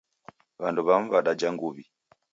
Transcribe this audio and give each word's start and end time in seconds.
W'andu 0.61 0.81
w'amu 0.87 1.07
w'adajha 1.13 1.49
nguw'i 1.53 1.83